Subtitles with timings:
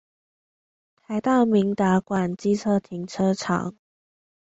[1.05, 3.75] 臺大明達館機車停車場